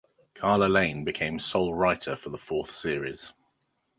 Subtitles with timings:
[0.33, 3.33] Carla Lane became sole writer for the fourth series.